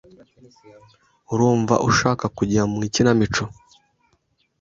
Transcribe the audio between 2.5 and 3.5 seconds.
mu ikinamico?